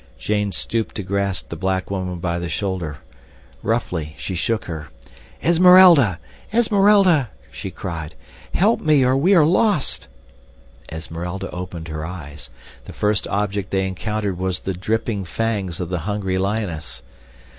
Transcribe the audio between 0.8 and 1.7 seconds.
to grasp the